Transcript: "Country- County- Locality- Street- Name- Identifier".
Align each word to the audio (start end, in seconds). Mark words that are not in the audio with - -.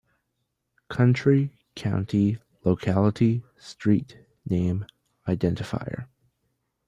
"Country- 0.89 1.51
County- 1.75 2.39
Locality- 2.65 3.43
Street- 3.69 4.17
Name- 4.49 4.87
Identifier". 5.27 6.07